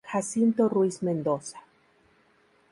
Jacinto 0.11 0.67
Ruiz 0.67 1.03
Mendoza. 1.03 1.59